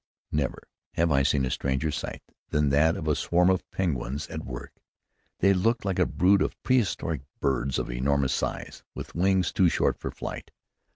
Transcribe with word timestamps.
Never 0.31 0.67
have 0.95 1.11
I 1.11 1.21
seen 1.21 1.45
a 1.45 1.51
stranger 1.51 1.91
sight 1.91 2.23
than 2.49 2.69
that 2.69 2.97
of 2.97 3.07
a 3.07 3.13
swarm 3.15 3.51
of 3.51 3.61
Penguins 3.69 4.25
at 4.29 4.43
work. 4.43 4.71
They 5.41 5.53
looked 5.53 5.85
like 5.85 5.99
a 5.99 6.07
brood 6.07 6.41
of 6.41 6.59
prehistoric 6.63 7.21
birds 7.39 7.77
of 7.77 7.91
enormous 7.91 8.33
size, 8.33 8.81
with 8.95 9.13
wings 9.13 9.51
too 9.51 9.69
short 9.69 9.99
for 9.99 10.09
flight. 10.09 10.49